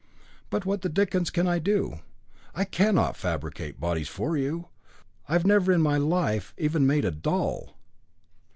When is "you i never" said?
4.35-5.71